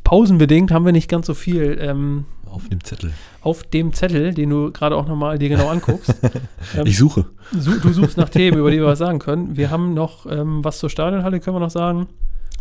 pausenbedingt 0.05 0.71
haben 0.71 0.85
wir 0.85 0.93
nicht 0.93 1.09
ganz 1.09 1.27
so 1.27 1.35
viel 1.35 1.79
ähm, 1.81 2.25
Auf 2.51 2.69
dem 2.69 2.83
Zettel. 2.83 3.13
auf 3.43 3.63
dem 3.65 3.93
Zettel, 3.93 4.33
den 4.35 4.51
du 4.51 4.73
gerade 4.73 4.97
auch 4.97 5.07
nochmal 5.07 5.39
dir 5.39 5.49
genau 5.49 5.69
anguckst. 5.69 6.15
ähm, 6.77 6.87
Ich 6.87 6.97
suche. 6.99 7.27
su 7.53 7.79
du 7.81 7.93
suchst 7.93 8.17
nach 8.17 8.29
Themen, 8.29 8.59
über 8.59 8.71
die 8.71 8.79
wir 8.79 8.87
was 8.87 8.99
sagen 8.99 9.19
können. 9.19 9.57
Wir 9.57 9.71
haben 9.71 9.95
noch 9.95 10.27
ähm, 10.27 10.65
was 10.65 10.79
zur 10.79 10.91
Stadionhalle, 10.91 11.41
können 11.41 11.57
wir 11.57 11.61
noch 11.61 11.71
sagen. 11.71 12.07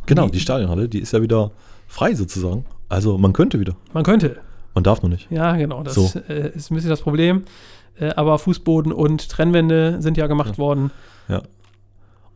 Genau, 0.06 0.26
Die- 0.26 0.34
die 0.34 0.40
Stadionhalle, 0.40 0.90
die 0.90 1.00
ist 1.00 1.14
ja 1.14 1.22
wieder 1.22 1.52
frei 1.88 2.14
sozusagen. 2.16 2.66
Also 2.90 3.18
man 3.18 3.34
könnte 3.34 3.60
wieder. 3.60 3.76
Man 3.94 4.04
könnte, 4.04 4.38
Man 4.76 4.84
darf 4.84 5.02
noch 5.02 5.10
nicht. 5.10 5.32
ja 5.32 5.56
genau, 5.56 5.82
das 5.82 5.96
So. 5.96 6.12
äh, 6.30 6.50
ist 6.50 6.70
ein 6.70 6.76
bisschen 6.76 6.90
das 6.92 7.02
Problem. 7.02 7.44
Äh, 8.00 8.10
aber 8.16 8.38
Fußboden 8.38 8.92
und 8.92 9.30
Trennwände 9.30 10.02
sind 10.02 10.18
ja 10.18 10.28
gemacht 10.28 10.54
Ja. 10.54 10.58
worden. 10.58 10.92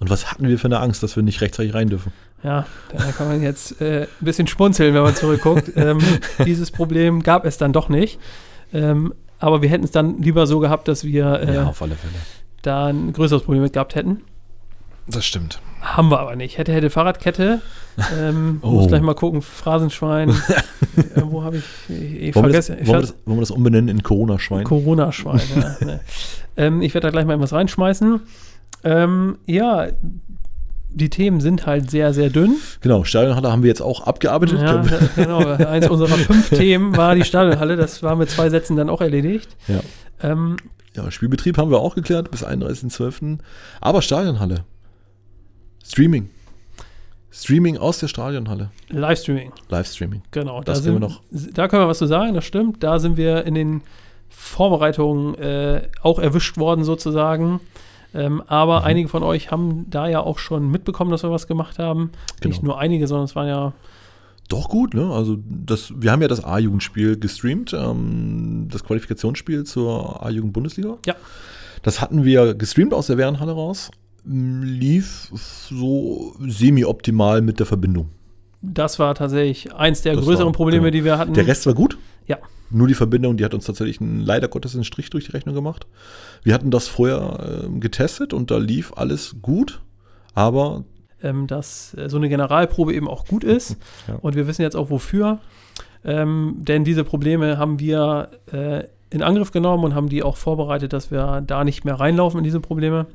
Und 0.01 0.09
was 0.09 0.31
hatten 0.31 0.47
wir 0.47 0.57
für 0.57 0.68
eine 0.68 0.80
Angst, 0.80 1.03
dass 1.03 1.18
wir 1.18 1.24
nicht 1.24 1.41
rechtzeitig 1.41 1.74
rein 1.74 1.89
dürfen? 1.89 2.13
Ja, 2.41 2.65
da 2.97 3.12
kann 3.12 3.27
man 3.27 3.41
jetzt 3.44 3.81
äh, 3.81 4.03
ein 4.03 4.07
bisschen 4.25 4.47
schmunzeln, 4.47 4.94
wenn 4.94 5.01
man 5.03 5.13
zurückguckt. 5.13 5.74
ähm, 5.75 6.00
dieses 6.45 6.71
Problem 6.71 7.21
gab 7.21 7.44
es 7.44 7.57
dann 7.57 7.74
doch 7.74 7.89
nicht. 7.89 8.18
Ähm, 8.71 9.13
aber 9.39 9.62
wir 9.62 9.68
hätten 9.68 9.83
es 9.83 9.92
dann 9.92 10.21
lieber 10.21 10.47
so 10.47 10.59
gehabt, 10.59 10.88
dass 10.88 11.03
wir 11.03 11.33
äh, 11.42 11.74
Fälle. 11.74 11.97
da 12.62 12.85
ein 12.85 13.12
größeres 13.12 13.44
Problem 13.44 13.63
mit 13.63 13.74
gehabt 13.74 13.94
hätten. 13.95 14.21
Das 15.11 15.25
stimmt. 15.25 15.59
Haben 15.81 16.09
wir 16.11 16.19
aber 16.19 16.35
nicht. 16.35 16.57
Hätte, 16.57 16.71
hätte 16.73 16.89
Fahrradkette. 16.89 17.61
Ähm, 18.17 18.59
Oh. 18.61 18.67
Muss 18.71 18.88
gleich 18.88 19.01
mal 19.01 19.15
gucken. 19.15 19.41
Phrasenschwein. 19.41 20.29
äh, 20.29 20.33
wo 21.23 21.44
habe 21.44 21.57
ich. 21.57 21.63
Ich, 21.89 22.21
ich 22.29 22.35
Wollen 22.35 22.47
wir, 22.47 22.53
das, 22.53 22.67
vergesse. 22.67 22.81
Ich 22.83 22.88
wollen, 22.88 22.97
wir 23.00 23.07
das, 23.07 23.15
wollen 23.25 23.38
wir 23.38 23.41
das 23.41 23.51
umbenennen 23.51 23.88
in 23.89 24.03
Corona-Schwein? 24.03 24.63
Corona-Schwein. 24.65 25.41
ja, 25.56 25.75
ne. 25.85 26.00
ähm, 26.57 26.81
ich 26.81 26.94
werde 26.94 27.07
da 27.07 27.11
gleich 27.11 27.25
mal 27.25 27.39
was 27.39 27.53
reinschmeißen. 27.53 28.19
Ähm, 28.83 29.38
ja, 29.45 29.88
die 30.91 31.09
Themen 31.09 31.39
sind 31.39 31.65
halt 31.65 31.89
sehr, 31.91 32.13
sehr 32.13 32.29
dünn. 32.29 32.56
genau, 32.81 33.03
Stadionhalle 33.03 33.51
haben 33.51 33.63
wir 33.63 33.67
jetzt 33.69 33.81
auch 33.81 34.01
abgearbeitet. 34.07 34.59
Ja, 34.61 34.83
wir- 34.89 35.09
genau. 35.15 35.39
Eins 35.39 35.88
unserer 35.89 36.09
fünf 36.17 36.50
Themen 36.50 36.95
war 36.97 37.15
die 37.15 37.23
Stadionhalle. 37.23 37.75
Das 37.77 38.01
war 38.03 38.15
mit 38.15 38.29
zwei 38.29 38.50
Sätzen 38.50 38.75
dann 38.75 38.89
auch 38.89 39.01
erledigt. 39.01 39.56
Ja. 39.67 39.79
Ähm, 40.21 40.57
ja, 40.95 41.09
Spielbetrieb 41.11 41.57
haben 41.57 41.69
wir 41.71 41.79
auch 41.79 41.95
geklärt 41.95 42.31
bis 42.31 42.44
31.12. 42.45 43.38
Aber 43.81 44.01
Stadionhalle. 44.01 44.65
Streaming. 45.84 46.30
Streaming 47.31 47.78
aus 47.78 48.00
der 48.00 48.08
Stadionhalle. 48.08 48.72
Livestreaming, 48.90 49.52
Livestreaming. 49.70 50.24
genau. 50.31 50.62
Das 50.62 50.81
da, 50.81 50.90
können 50.92 51.02
wir 51.02 51.18
sind, 51.31 51.57
da 51.57 51.68
können 51.68 51.83
wir 51.83 51.88
was 51.88 52.00
zu 52.00 52.07
sagen, 52.07 52.33
das 52.33 52.44
stimmt. 52.45 52.83
Da 52.83 53.00
sind 53.00 53.18
wir 53.18 53.45
in 53.45 53.54
den 53.56 53.81
Vorbereitungen 54.30 55.36
äh, 55.36 55.83
auch 56.02 56.19
erwischt 56.19 56.57
worden, 56.57 56.83
sozusagen. 56.83 57.59
Ähm, 58.16 58.42
aber 58.48 58.80
Mhm. 58.80 58.86
einige 58.86 59.09
von 59.09 59.21
euch 59.24 59.52
haben 59.52 59.86
da 59.90 60.07
ja 60.07 60.21
auch 60.21 60.40
schon 60.40 60.71
mitbekommen, 60.71 61.12
dass 61.12 61.21
wir 61.24 61.30
was 61.31 61.45
gemacht 61.48 61.78
haben. 61.78 62.12
Genau. 62.42 62.50
Nicht 62.50 62.64
nur 62.64 62.80
einige, 62.80 63.06
sondern 63.07 63.26
es 63.26 63.36
waren 63.36 63.48
ja 63.48 63.74
Doch 64.48 64.68
gut, 64.68 64.95
ne? 64.95 65.12
Also 65.12 65.38
das, 65.48 65.94
wir 65.95 66.12
haben 66.12 66.24
ja 66.24 66.28
das 66.28 66.44
A-Jugendspiel 66.44 67.19
gestreamt, 67.19 67.71
ähm, 67.74 68.68
das 68.71 68.83
Qualifikationsspiel 68.83 69.64
zur 69.66 70.24
A-Jugend-Bundesliga. 70.26 70.98
Ja. 71.06 71.14
Das 71.83 72.02
hatten 72.02 72.24
wir 72.26 72.56
gestreamt 72.56 72.95
aus 72.95 73.06
der 73.07 73.18
Wehrenhalle 73.19 73.52
raus. 73.52 73.92
Lief 74.26 75.30
so 75.33 76.35
semi-optimal 76.40 77.42
mit 77.42 77.59
der 77.59 77.66
Verbindung. 77.66 78.09
Das 78.61 78.99
war 78.99 79.16
tatsächlich 79.16 79.73
eins 79.73 80.02
der 80.02 80.16
Das 80.16 80.26
größeren 80.26 80.47
war- 80.47 80.54
Probleme, 80.54 80.83
genau. 80.92 80.92
die 80.92 81.04
wir 81.06 81.18
hatten. 81.18 81.33
Der 81.33 81.47
Rest 81.47 81.66
war 81.66 81.73
gut. 81.73 81.97
Ja. 82.28 82.38
Nur 82.69 82.88
die 82.88 82.94
Verbindung, 82.94 83.38
die 83.38 83.45
hat 83.45 83.54
uns 83.54 83.66
tatsächlich 83.66 83.99
einen, 84.02 84.19
leider 84.19 84.47
Gottes 84.47 84.76
einen 84.76 84.83
Strich 84.83 85.09
durch 85.09 85.26
die 85.26 85.31
Rechnung 85.31 85.56
gemacht. 85.56 85.88
Wir 86.44 86.54
hatten 86.54 86.69
das 86.69 86.88
vorher 86.88 87.64
ähm, 87.66 87.80
getestet 87.80 88.33
und 88.33 88.52
da 88.52 88.57
lief 88.57 88.92
alles 88.95 89.38
gut, 89.42 89.81
aber 90.35 90.83
ähm, 91.23 91.47
dass 91.47 91.94
äh, 91.95 92.09
so 92.09 92.18
eine 92.18 92.30
Generalprobe 92.30 92.94
eben 92.94 93.07
auch 93.07 93.26
gut 93.26 93.44
ist. 93.44 93.78
Ja. 94.07 94.16
Und 94.21 94.35
wir 94.35 94.45
wissen 94.47 94.61
jetzt 94.61 94.76
auch 94.76 94.90
wofür. 94.90 95.40
Ähm, 96.04 96.56
denn 96.59 96.83
diese 96.83 97.04
Probleme 97.04 97.57
haben 97.57 97.80
wir 97.80 98.30
äh, 98.52 98.83
in 99.09 99.21
Angriff 99.23 99.52
genommen 99.52 99.83
und 99.83 99.95
haben 99.95 100.07
die 100.09 100.21
auch 100.23 100.38
vorbereitet, 100.38 100.94
dass 100.94 101.11
wir 101.11 101.42
da 101.45 101.64
nicht 101.64 101.83
mehr 101.85 101.95
reinlaufen 101.99 102.38
in 102.38 102.44
diese 102.44 102.59
Probleme. 102.59 103.07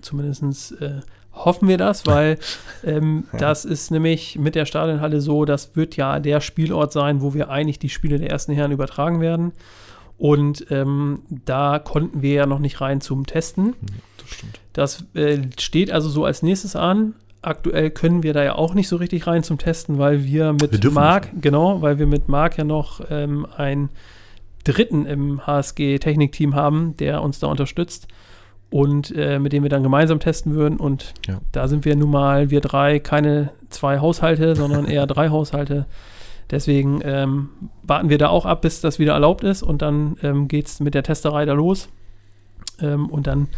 Zumindest 0.00 0.80
äh, 0.80 1.00
hoffen 1.32 1.68
wir 1.68 1.78
das, 1.78 2.06
weil 2.06 2.38
ähm, 2.84 3.24
das 3.38 3.64
ist 3.64 3.90
nämlich 3.90 4.38
mit 4.38 4.54
der 4.54 4.66
Stadionhalle 4.66 5.20
so, 5.20 5.44
das 5.44 5.76
wird 5.76 5.96
ja 5.96 6.20
der 6.20 6.40
Spielort 6.40 6.92
sein, 6.92 7.20
wo 7.22 7.34
wir 7.34 7.50
eigentlich 7.50 7.78
die 7.78 7.88
Spiele 7.88 8.18
der 8.18 8.30
ersten 8.30 8.52
Herren 8.52 8.72
übertragen 8.72 9.20
werden. 9.20 9.52
Und 10.16 10.66
ähm, 10.70 11.22
da 11.30 11.78
konnten 11.78 12.22
wir 12.22 12.34
ja 12.34 12.46
noch 12.46 12.58
nicht 12.58 12.80
rein 12.80 13.00
zum 13.00 13.24
Testen. 13.24 13.74
das 14.18 14.30
stimmt. 14.30 14.60
Das 14.72 15.04
äh, 15.14 15.38
steht 15.58 15.92
also 15.92 16.08
so 16.08 16.24
als 16.24 16.42
nächstes 16.42 16.74
an. 16.74 17.14
Aktuell 17.40 17.90
können 17.90 18.24
wir 18.24 18.32
da 18.32 18.42
ja 18.42 18.56
auch 18.56 18.74
nicht 18.74 18.88
so 18.88 18.96
richtig 18.96 19.28
rein 19.28 19.44
zum 19.44 19.58
Testen, 19.58 19.98
weil 19.98 20.24
wir 20.24 20.52
mit 20.52 20.82
Wir 20.82 20.90
Marc, 20.90 21.28
genau, 21.40 21.82
weil 21.82 22.00
wir 22.00 22.06
mit 22.06 22.28
Marc 22.28 22.58
ja 22.58 22.64
noch 22.64 23.00
ähm, 23.10 23.46
einen 23.56 23.90
Dritten 24.64 25.06
im 25.06 25.46
HSG 25.46 26.00
Technikteam 26.00 26.56
haben, 26.56 26.96
der 26.96 27.22
uns 27.22 27.38
da 27.38 27.46
unterstützt. 27.46 28.08
Und 28.70 29.14
äh, 29.16 29.38
mit 29.38 29.52
dem 29.52 29.62
wir 29.62 29.70
dann 29.70 29.82
gemeinsam 29.82 30.20
testen 30.20 30.54
würden. 30.54 30.78
Und 30.78 31.14
Ja. 31.26 31.40
da 31.52 31.68
sind 31.68 31.84
wir 31.84 31.96
nun 31.96 32.10
mal, 32.10 32.50
wir 32.50 32.60
drei, 32.60 32.98
keine 32.98 33.50
zwei 33.70 33.98
Haushalte, 33.98 34.54
sondern 34.56 34.86
eher 34.86 35.06
drei 35.06 35.28
Haushalte. 35.30 35.86
Deswegen 36.50 37.00
ähm, 37.04 37.50
warten 37.82 38.08
wir 38.08 38.16
da 38.18 38.28
auch 38.28 38.46
ab, 38.46 38.62
bis 38.62 38.80
das 38.80 38.98
wieder 38.98 39.12
erlaubt 39.12 39.44
ist 39.44 39.62
und 39.62 39.82
dann 39.82 40.16
ähm, 40.22 40.48
geht 40.48 40.66
es 40.66 40.80
mit 40.80 40.94
der 40.94 41.02
Testerei 41.02 41.44
da 41.44 41.52
los. 41.52 41.88
Ähm, 42.80 43.06
und 43.10 43.26
dann 43.26 43.48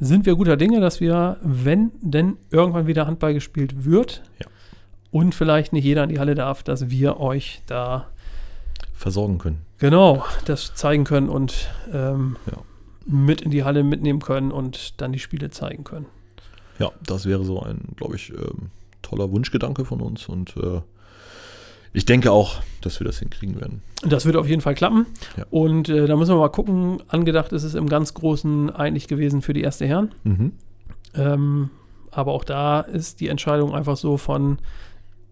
sind 0.00 0.24
wir 0.26 0.36
guter 0.36 0.56
Dinge, 0.56 0.80
dass 0.80 1.00
wir, 1.00 1.38
wenn 1.42 1.90
denn 2.00 2.36
irgendwann 2.50 2.86
wieder 2.86 3.08
Handball 3.08 3.34
gespielt 3.34 3.84
wird 3.84 4.22
Ja. 4.38 4.46
und 5.10 5.34
vielleicht 5.34 5.72
nicht 5.72 5.84
jeder 5.84 6.04
in 6.04 6.10
die 6.10 6.20
Halle 6.20 6.36
darf, 6.36 6.62
dass 6.62 6.88
wir 6.90 7.18
euch 7.18 7.60
da 7.66 8.06
Versorgen 8.94 9.38
können. 9.38 9.62
genau 9.78 10.24
das 10.44 10.74
zeigen 10.74 11.02
können 11.04 11.28
und 11.28 11.68
ähm, 11.92 12.36
Ja. 12.50 12.58
Mit 13.08 13.40
in 13.40 13.50
die 13.50 13.64
Halle 13.64 13.82
mitnehmen 13.82 14.20
können 14.20 14.52
und 14.52 15.00
dann 15.00 15.12
die 15.12 15.18
Spiele 15.18 15.50
zeigen 15.50 15.84
können. 15.84 16.06
Ja, 16.78 16.92
das 17.04 17.26
wäre 17.26 17.44
so 17.44 17.60
ein, 17.60 17.80
glaube 17.96 18.16
ich, 18.16 18.30
ähm, 18.30 18.70
toller 19.02 19.30
Wunschgedanke 19.32 19.84
von 19.84 20.00
uns 20.00 20.28
und 20.28 20.56
äh, 20.56 20.80
ich 21.92 22.04
denke 22.04 22.30
auch, 22.30 22.60
dass 22.82 23.00
wir 23.00 23.06
das 23.06 23.18
hinkriegen 23.18 23.58
werden. 23.60 23.82
Das 24.02 24.26
wird 24.26 24.36
auf 24.36 24.46
jeden 24.46 24.60
Fall 24.60 24.74
klappen. 24.74 25.06
Ja. 25.36 25.46
Und 25.50 25.88
äh, 25.88 26.06
da 26.06 26.16
müssen 26.16 26.34
wir 26.34 26.38
mal 26.38 26.50
gucken. 26.50 27.02
Angedacht 27.08 27.52
ist 27.52 27.64
es 27.64 27.74
im 27.74 27.88
ganz 27.88 28.12
Großen 28.14 28.70
eigentlich 28.70 29.08
gewesen 29.08 29.40
für 29.40 29.54
die 29.54 29.62
erste 29.62 29.86
Herren. 29.86 30.14
Mhm. 30.22 30.52
Ähm, 31.14 31.70
aber 32.10 32.32
auch 32.32 32.44
da 32.44 32.80
ist 32.80 33.20
die 33.20 33.28
Entscheidung 33.28 33.74
einfach 33.74 33.96
so 33.96 34.18
von 34.18 34.58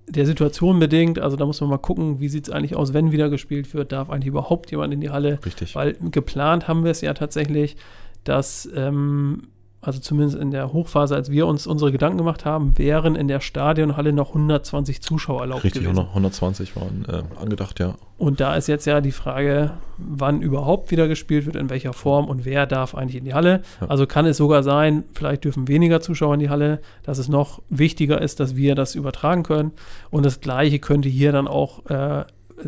der 0.08 0.26
Situation 0.26 0.78
bedingt. 0.78 1.18
Also 1.18 1.36
da 1.36 1.46
muss 1.46 1.60
man 1.60 1.70
mal 1.70 1.78
gucken, 1.78 2.20
wie 2.20 2.28
sieht 2.28 2.48
es 2.48 2.54
eigentlich 2.54 2.76
aus, 2.76 2.94
wenn 2.94 3.12
wieder 3.12 3.28
gespielt 3.28 3.72
wird. 3.74 3.92
Darf 3.92 4.10
eigentlich 4.10 4.28
überhaupt 4.28 4.70
jemand 4.70 4.94
in 4.94 5.00
die 5.00 5.10
Halle? 5.10 5.38
Richtig. 5.44 5.74
Weil 5.74 5.96
geplant 6.10 6.68
haben 6.68 6.84
wir 6.84 6.90
es 6.90 7.00
ja 7.00 7.14
tatsächlich, 7.14 7.76
dass, 8.24 8.68
ähm, 8.74 9.48
also 9.80 10.00
zumindest 10.00 10.38
in 10.38 10.50
der 10.50 10.72
Hochphase, 10.72 11.14
als 11.14 11.30
wir 11.30 11.46
uns 11.46 11.66
unsere 11.66 11.92
Gedanken 11.92 12.18
gemacht 12.18 12.44
haben, 12.44 12.76
wären 12.76 13.14
in 13.14 13.28
der 13.28 13.40
Stadionhalle 13.40 14.12
noch 14.12 14.28
120 14.30 15.00
Zuschauer 15.00 15.42
erlaubt 15.42 15.64
Richtig, 15.64 15.82
gewesen. 15.82 15.98
100 15.98 16.08
120 16.08 16.76
waren 16.76 17.04
äh, 17.08 17.22
angedacht, 17.40 17.78
ja. 17.78 17.94
Und 18.18 18.40
da 18.40 18.56
ist 18.56 18.66
jetzt 18.66 18.86
ja 18.86 19.00
die 19.00 19.12
Frage, 19.12 19.72
wann 19.98 20.40
überhaupt 20.40 20.90
wieder 20.90 21.06
gespielt 21.06 21.44
wird, 21.46 21.54
in 21.54 21.68
welcher 21.68 21.92
Form 21.92 22.26
und 22.28 22.44
wer 22.44 22.66
darf 22.66 22.94
eigentlich 22.94 23.16
in 23.16 23.24
die 23.24 23.34
Halle. 23.34 23.62
Ja. 23.80 23.88
Also 23.88 24.06
kann 24.06 24.24
es 24.26 24.38
sogar 24.38 24.62
sein, 24.62 25.04
vielleicht 25.12 25.44
dürfen 25.44 25.68
weniger 25.68 26.00
Zuschauer 26.00 26.34
in 26.34 26.40
die 26.40 26.50
Halle, 26.50 26.80
dass 27.02 27.18
es 27.18 27.28
noch 27.28 27.60
wichtiger 27.68 28.20
ist, 28.20 28.40
dass 28.40 28.56
wir 28.56 28.74
das 28.74 28.94
übertragen 28.94 29.42
können. 29.42 29.72
Und 30.10 30.24
das 30.24 30.40
Gleiche 30.40 30.78
könnte 30.78 31.08
hier 31.08 31.30
dann 31.30 31.46
auch 31.46 31.84
äh, 31.86 32.24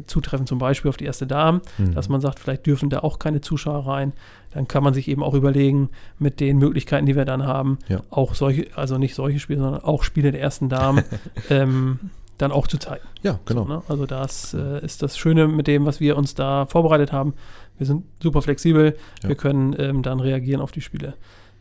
zutreffen, 0.07 0.47
zum 0.47 0.59
Beispiel 0.59 0.88
auf 0.88 0.97
die 0.97 1.04
erste 1.04 1.26
Dame, 1.26 1.61
Mhm. 1.78 1.95
dass 1.95 2.09
man 2.09 2.21
sagt, 2.21 2.38
vielleicht 2.40 2.66
dürfen 2.66 2.90
da 2.90 3.00
auch 3.00 3.18
keine 3.18 3.40
Zuschauer 3.40 3.87
rein. 3.87 4.12
Dann 4.52 4.66
kann 4.68 4.83
man 4.83 4.95
sich 4.95 5.09
eben 5.09 5.23
auch 5.23 5.35
überlegen, 5.35 5.90
mit 6.18 6.40
den 6.40 6.59
Möglichkeiten, 6.59 7.07
die 7.07 7.16
wir 7.16 7.25
dann 7.25 7.45
haben, 7.47 7.78
Ja. 7.88 8.00
auch 8.11 8.35
solche, 8.35 8.66
also 8.76 8.99
nicht 8.99 9.14
solche 9.14 9.38
Spiele, 9.40 9.61
sondern 9.61 9.83
auch 9.83 10.02
Spiele 10.02 10.33
der 10.33 10.40
ersten 10.40 10.68
Damen 10.68 11.02
ähm, 11.50 11.99
dann 12.38 12.52
auch 12.52 12.66
zu 12.66 12.78
zeigen. 12.78 13.04
Ja, 13.23 13.38
genau. 13.47 13.62
So, 13.64 13.68
ne? 13.68 13.83
Also 13.88 14.07
das 14.07 14.54
äh, 14.54 14.85
ist 14.85 15.02
das 15.02 15.18
Schöne 15.18 15.49
mit 15.49 15.66
dem, 15.66 15.85
was 15.87 16.00
wir 16.00 16.16
uns 16.16 16.35
da 16.35 16.66
vorbereitet 16.66 17.12
haben. 17.12 17.35
Wir 17.78 17.87
sind 17.87 18.04
super 18.23 18.42
flexibel. 18.42 18.97
Ja. 19.23 19.28
Wir 19.28 19.37
können 19.37 19.75
ähm, 19.78 20.02
dann 20.02 20.21
reagieren 20.21 20.61
auf 20.61 20.71
die 20.73 20.80
Spiele, 20.80 21.14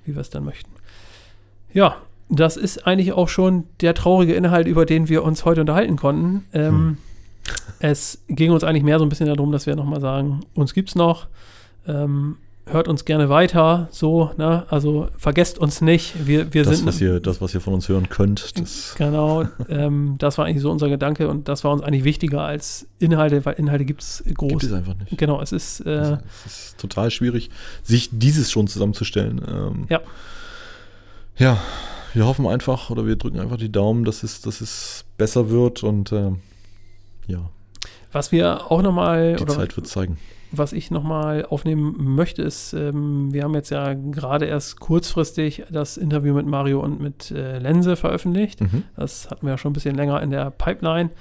wie 0.05 0.13
wir 0.15 0.21
es 0.21 0.29
dann 0.29 0.43
möchten. 0.45 0.71
Ja, 1.73 1.97
das 2.29 2.57
ist 2.57 2.85
eigentlich 2.85 3.13
auch 3.13 3.29
schon 3.29 3.63
der 3.81 3.93
traurige 3.93 4.33
Inhalt, 4.33 4.67
über 4.67 4.85
den 4.85 5.09
wir 5.09 5.23
uns 5.23 5.45
heute 5.45 5.61
unterhalten 5.61 5.95
konnten. 5.95 6.45
Ähm, 6.53 6.73
Hm. 6.73 6.97
Es 7.79 8.23
ging 8.27 8.51
uns 8.51 8.63
eigentlich 8.63 8.83
mehr 8.83 8.99
so 8.99 9.05
ein 9.05 9.09
bisschen 9.09 9.27
darum, 9.27 9.51
dass 9.51 9.65
wir 9.65 9.75
nochmal 9.75 10.01
sagen, 10.01 10.41
uns 10.55 10.73
gibt's 10.73 10.95
noch. 10.95 11.27
Ähm, 11.87 12.37
hört 12.65 12.87
uns 12.87 13.05
gerne 13.05 13.29
weiter, 13.29 13.87
so, 13.91 14.31
ne? 14.37 14.65
Also 14.69 15.07
vergesst 15.17 15.57
uns 15.57 15.81
nicht. 15.81 16.27
Wir, 16.27 16.53
wir 16.53 16.63
das, 16.63 16.77
sind 16.77 16.87
was 16.87 16.99
ihr, 16.99 17.19
das, 17.19 17.39
was 17.39 17.53
ihr 17.53 17.61
von 17.61 17.73
uns 17.73 17.87
hören 17.87 18.09
könnt, 18.09 18.59
das 18.59 18.95
Genau, 18.97 19.45
ähm, 19.69 20.15
das 20.17 20.37
war 20.37 20.45
eigentlich 20.45 20.61
so 20.61 20.71
unser 20.71 20.89
Gedanke 20.89 21.29
und 21.29 21.47
das 21.47 21.63
war 21.63 21.71
uns 21.71 21.81
eigentlich 21.81 22.03
wichtiger 22.03 22.41
als 22.41 22.87
Inhalte, 22.99 23.45
weil 23.45 23.53
Inhalte 23.55 23.85
gibt 23.85 24.01
es 24.01 24.23
groß. 24.33 24.49
gibt 24.49 24.63
es 24.63 24.73
einfach 24.73 24.95
nicht. 24.95 25.17
Genau, 25.17 25.41
es 25.41 25.51
ist, 25.51 25.85
äh, 25.85 25.89
Also, 25.89 26.17
es 26.45 26.55
ist 26.69 26.77
total 26.77 27.11
schwierig, 27.11 27.49
sich 27.83 28.09
dieses 28.11 28.51
schon 28.51 28.67
zusammenzustellen. 28.67 29.41
Ähm, 29.47 29.85
Ja. 29.89 30.01
Ja, 31.37 31.57
wir 32.13 32.25
hoffen 32.25 32.47
einfach 32.47 32.89
oder 32.89 33.05
wir 33.05 33.15
drücken 33.15 33.39
einfach 33.39 33.57
die 33.57 33.71
Daumen, 33.71 34.03
dass 34.03 34.23
es, 34.23 34.41
dass 34.41 34.59
es 34.59 35.05
besser 35.17 35.49
wird 35.51 35.83
und 35.83 36.11
ähm, 36.11 36.39
ja, 37.27 37.49
was 38.11 38.31
wir 38.31 38.71
auch 38.71 38.81
nochmal, 38.81 39.35
die 39.35 39.45
Zeit 39.45 39.75
wird 39.75 39.87
zeigen. 39.87 40.17
was 40.51 40.73
ich 40.73 40.91
nochmal 40.91 41.45
aufnehmen 41.45 42.15
möchte, 42.15 42.41
ist, 42.41 42.73
ähm, 42.73 43.33
wir 43.33 43.43
haben 43.43 43.53
jetzt 43.53 43.69
ja 43.69 43.93
gerade 43.93 44.45
erst 44.45 44.79
kurzfristig 44.79 45.63
das 45.69 45.97
Interview 45.97 46.33
mit 46.33 46.47
Mario 46.47 46.79
und 46.79 46.99
mit 46.99 47.31
äh, 47.31 47.59
Lense 47.59 47.95
veröffentlicht. 47.95 48.61
Mhm. 48.61 48.83
Das 48.95 49.29
hatten 49.29 49.45
wir 49.45 49.51
ja 49.51 49.57
schon 49.57 49.71
ein 49.71 49.73
bisschen 49.73 49.95
länger 49.95 50.21
in 50.21 50.31
der 50.31 50.51
Pipeline. 50.51 51.11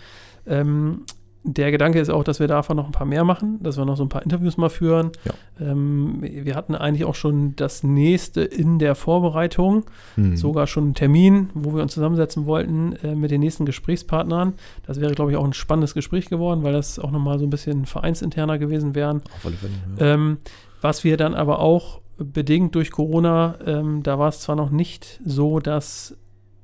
Ähm, 0.47 1.03
der 1.49 1.71
Gedanke 1.71 2.01
ist 2.01 2.11
auch, 2.11 2.25
dass 2.25 2.41
wir 2.41 2.49
davon 2.49 2.77
noch 2.77 2.87
ein 2.87 2.93
paar 2.93 3.07
mehr 3.07 3.23
machen, 3.25 3.59
dass 3.63 3.77
wir 3.77 3.85
noch 3.85 3.97
so 3.97 4.03
ein 4.03 4.09
paar 4.09 4.23
Interviews 4.23 4.57
mal 4.57 4.69
führen. 4.69 5.13
Ja. 5.25 5.71
Ähm, 5.71 6.19
wir 6.21 6.57
hatten 6.57 6.75
eigentlich 6.75 7.05
auch 7.05 7.15
schon 7.15 7.55
das 7.55 7.85
nächste 7.85 8.43
in 8.43 8.79
der 8.79 8.95
Vorbereitung, 8.97 9.85
Hm. 10.17 10.37
sogar 10.37 10.67
schon 10.67 10.85
einen 10.85 10.95
Termin, 10.95 11.51
wo 11.55 11.75
wir 11.75 11.83
uns 11.83 11.95
zusammensetzen 11.95 12.47
wollten 12.47 12.95
äh, 13.03 13.15
mit 13.15 13.31
den 13.31 13.41
nächsten 13.41 13.65
Gesprächspartnern. 13.65 14.55
Das 14.87 15.01
wäre, 15.01 15.15
glaube 15.15 15.31
ich, 15.31 15.37
auch 15.37 15.45
ein 15.45 15.53
spannendes 15.53 15.95
Gespräch 15.95 16.27
geworden, 16.29 16.63
weil 16.65 16.73
das 16.73 16.99
auch 16.99 17.13
nochmal 17.13 17.39
so 17.39 17.47
ein 17.47 17.51
bisschen 17.51 17.87
vereinsinterner 17.87 18.59
gewesen 18.59 18.95
wären. 18.95 19.23
Auf 19.37 19.47
alle 19.47 19.55
Fälle. 19.57 19.73
Ja. 19.99 20.15
Ähm, 20.15 20.39
was 20.81 21.05
wir 21.05 21.17
dann 21.17 21.35
aber 21.35 21.61
auch 21.61 22.01
bedingt 22.19 22.75
durch 22.75 22.91
Corona, 22.91 23.57
ähm, 23.65 24.03
da 24.03 24.19
war 24.19 24.29
es 24.31 24.41
zwar 24.41 24.57
noch 24.57 24.71
nicht 24.71 25.21
so, 25.25 25.61
dass 25.61 26.17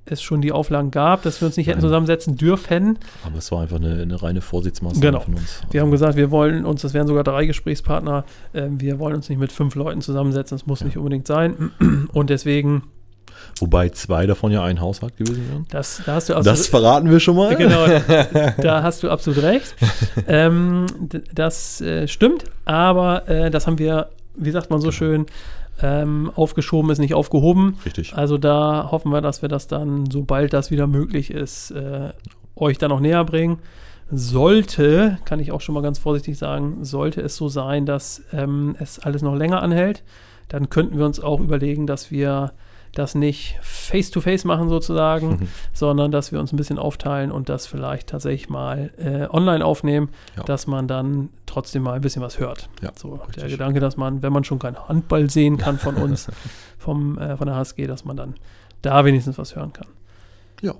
es 0.04 0.20
schon 0.20 0.40
die 0.42 0.50
Auflagen 0.52 0.90
gab, 0.90 1.22
dass 1.22 1.40
wir 1.40 1.46
uns 1.46 1.56
nicht 1.56 1.68
hätten 1.68 1.80
zusammensetzen 1.80 2.36
dürfen. 2.36 2.98
Aber 3.24 3.38
es 3.38 3.52
war 3.52 3.62
einfach 3.62 3.76
eine, 3.76 4.02
eine 4.02 4.20
reine 4.22 4.40
Vorsichtsmaßnahme 4.40 5.00
Genau. 5.06 5.20
von 5.20 5.34
uns. 5.34 5.60
Wir 5.70 5.80
haben 5.80 5.90
gesagt, 5.92 6.16
wir 6.16 6.30
wollen 6.30 6.64
uns, 6.64 6.82
das 6.82 6.92
wären 6.92 7.06
sogar 7.06 7.22
drei 7.24 7.46
Gesprächspartner, 7.46 8.24
ähm, 8.52 8.80
wir 8.80 8.98
wollen 8.98 9.14
uns 9.14 9.28
nicht 9.28 9.38
mit 9.38 9.52
fünf 9.52 9.74
Leuten 9.76 10.00
zusammensetzen, 10.00 10.56
das 10.58 10.66
muss 10.66 10.80
Ja. 10.80 10.86
nicht 10.86 10.96
unbedingt 10.98 11.26
sein. 11.26 11.70
Und 12.12 12.30
deswegen, 12.30 12.82
Wobei 13.58 13.88
zwei 13.90 14.26
davon 14.26 14.50
ja 14.52 14.62
ein 14.64 14.80
Haushalt 14.80 15.16
gewesen 15.16 15.48
wären. 15.48 15.66
das, 15.70 16.02
da 16.06 16.14
hast 16.14 16.28
du 16.28 16.34
absolut, 16.34 16.58
Das 16.58 16.66
verraten 16.68 17.10
wir 17.10 17.20
schon 17.20 17.36
mal. 17.36 17.54
Genau, 17.56 17.86
da 18.62 18.82
hast 18.82 19.02
du 19.02 19.10
absolut 19.10 19.42
recht. 19.42 19.74
ähm, 20.26 20.86
das 21.34 21.80
äh, 21.80 22.08
stimmt, 22.08 22.44
aber 22.64 23.28
äh, 23.28 23.50
das 23.50 23.66
haben 23.66 23.78
wir, 23.78 24.08
wie 24.36 24.50
sagt 24.50 24.70
man 24.70 24.80
so 24.80 24.88
Genau. 24.88 24.96
schön, 24.96 25.26
ähm, 25.80 26.30
aufgeschoben 26.34 26.90
ist 26.90 26.98
nicht 26.98 27.14
aufgehoben. 27.14 27.78
Richtig. 27.84 28.14
Also 28.14 28.38
da 28.38 28.88
hoffen 28.90 29.10
wir, 29.10 29.20
dass 29.20 29.42
wir 29.42 29.48
das 29.48 29.66
dann, 29.66 30.10
sobald 30.10 30.52
das 30.52 30.70
wieder 30.70 30.86
möglich 30.86 31.30
ist, 31.30 31.70
äh, 31.70 32.10
euch 32.56 32.78
dann 32.78 32.90
noch 32.90 33.00
näher 33.00 33.24
bringen. 33.24 33.58
Sollte, 34.10 35.18
kann 35.24 35.40
ich 35.40 35.52
auch 35.52 35.60
schon 35.60 35.74
mal 35.74 35.80
ganz 35.80 35.98
vorsichtig 35.98 36.36
sagen, 36.36 36.84
sollte 36.84 37.22
es 37.22 37.36
so 37.36 37.48
sein, 37.48 37.86
dass 37.86 38.22
ähm, 38.32 38.76
es 38.78 38.98
alles 38.98 39.22
noch 39.22 39.34
länger 39.34 39.62
anhält, 39.62 40.02
dann 40.48 40.68
könnten 40.68 40.98
wir 40.98 41.06
uns 41.06 41.18
auch 41.18 41.40
überlegen, 41.40 41.86
dass 41.86 42.10
wir 42.10 42.52
das 42.94 43.14
nicht 43.14 43.56
face-to-face 43.62 44.44
machen 44.44 44.68
sozusagen, 44.68 45.28
Mhm. 45.30 45.48
sondern 45.72 46.10
dass 46.10 46.30
wir 46.30 46.38
uns 46.40 46.52
ein 46.52 46.56
bisschen 46.56 46.78
aufteilen 46.78 47.30
und 47.32 47.48
das 47.48 47.66
vielleicht 47.66 48.08
tatsächlich 48.08 48.50
mal 48.50 48.90
äh, 48.98 49.26
online 49.34 49.64
aufnehmen, 49.64 50.10
Ja. 50.36 50.42
dass 50.44 50.66
man 50.66 50.88
dann 50.88 51.30
trotzdem 51.46 51.82
mal 51.82 51.94
ein 51.94 52.02
bisschen 52.02 52.20
was 52.22 52.38
hört. 52.38 52.68
Ja, 52.82 52.90
so 52.94 53.16
der 53.16 53.28
richtig. 53.28 53.48
Gedanke, 53.52 53.80
dass 53.80 53.96
man, 53.96 54.20
wenn 54.22 54.32
man 54.32 54.44
schon 54.44 54.58
keinen 54.58 54.76
Handball 54.88 55.30
sehen 55.30 55.56
kann 55.56 55.78
von 55.78 55.94
uns, 56.02 56.28
vom, 56.78 57.16
äh, 57.18 57.36
von 57.38 57.46
der 57.46 57.56
HSG, 57.56 57.86
dass 57.86 58.04
man 58.04 58.16
dann 58.16 58.34
da 58.82 59.04
wenigstens 59.04 59.38
was 59.38 59.56
hören 59.56 59.72
kann. 59.72 59.86
Ja. 60.60 60.74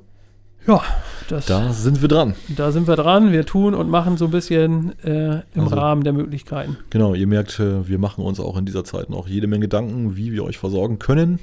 Ja, 0.66 0.81
das, 1.28 1.47
da. 1.47 1.61
Da 1.61 1.73
sind 1.73 2.02
wir 2.02 2.09
dran. 2.09 2.35
sind 2.47 2.87
wir 2.87 2.95
dran. 2.95 3.33
Wir 3.33 3.45
tun 3.47 3.75
und 3.75 3.88
machen 3.90 4.16
so 4.16 4.26
ein 4.26 4.31
bisschen 4.31 4.97
äh, 5.02 5.40
im 5.54 5.62
Also- 5.64 5.75
Rahmen 5.76 6.04
der 6.04 6.12
Möglichkeiten. 6.12 6.76
Genau, 6.90 7.14
ihr 7.14 7.26
merkt, 7.26 7.59
äh, 7.59 7.88
wir 7.88 7.99
machen 7.99 8.23
uns 8.23 8.38
auch 8.38 8.57
in 8.57 8.64
dieser 8.64 8.85
Zeit 8.85 9.11
noch 9.11 9.26
jede 9.26 9.47
Menge 9.49 9.62
Gedanken, 9.62 10.14
wie 10.16 10.31
wir 10.31 10.45
euch 10.45 10.59
versorgen 10.59 10.99
können, 11.00 11.40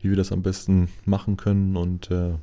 wie 0.00 0.10
wir 0.10 0.16
das 0.16 0.32
am 0.32 0.42
besten 0.42 0.88
machen 1.04 1.36
können. 1.36 1.76
Und 1.76 2.10
äh, 2.10 2.34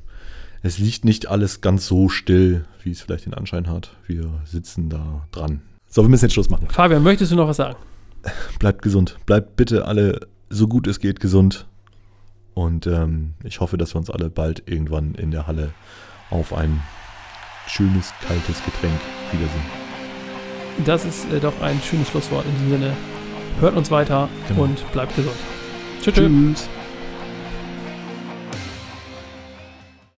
es 0.61 0.77
liegt 0.77 1.05
nicht 1.05 1.27
alles 1.27 1.61
ganz 1.61 1.87
so 1.87 2.09
still, 2.09 2.65
wie 2.83 2.91
es 2.91 3.01
vielleicht 3.01 3.25
den 3.25 3.33
Anschein 3.33 3.67
hat. 3.67 3.95
Wir 4.07 4.29
sitzen 4.45 4.89
da 4.89 5.27
dran. 5.31 5.61
So, 5.87 6.01
wir 6.03 6.09
müssen 6.09 6.25
jetzt 6.25 6.33
Schluss 6.33 6.49
machen. 6.49 6.67
Fabian, 6.69 7.03
möchtest 7.03 7.31
du 7.31 7.35
noch 7.35 7.47
was 7.47 7.57
sagen? 7.57 7.77
Bleibt 8.59 8.81
gesund. 8.81 9.17
Bleibt 9.25 9.55
bitte 9.55 9.85
alle 9.85 10.21
so 10.49 10.67
gut 10.67 10.87
es 10.87 10.99
geht 10.99 11.19
gesund. 11.19 11.67
Und 12.53 12.85
ähm, 12.85 13.33
ich 13.43 13.59
hoffe, 13.59 13.77
dass 13.77 13.95
wir 13.95 13.99
uns 13.99 14.09
alle 14.09 14.29
bald 14.29 14.63
irgendwann 14.67 15.15
in 15.15 15.31
der 15.31 15.47
Halle 15.47 15.73
auf 16.29 16.53
ein 16.53 16.81
schönes, 17.67 18.13
kaltes 18.27 18.63
Getränk 18.63 18.99
wiedersehen. 19.31 19.83
Das 20.85 21.05
ist 21.05 21.31
äh, 21.31 21.39
doch 21.39 21.59
ein 21.61 21.79
schönes 21.81 22.09
Schlusswort 22.09 22.45
in 22.45 22.51
diesem 22.53 22.69
Sinne. 22.69 22.93
Hört 23.59 23.75
uns 23.75 23.91
weiter 23.91 24.29
Genau. 24.47 24.63
und 24.63 24.91
bleibt 24.91 25.15
gesund. 25.15 25.35
Tschüss. 26.01 26.13
tschüss. 26.13 26.31
Tschüss. 26.31 26.69